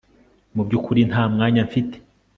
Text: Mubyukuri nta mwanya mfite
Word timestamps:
Mubyukuri 0.55 1.01
nta 1.11 1.23
mwanya 1.33 1.61
mfite 1.67 1.95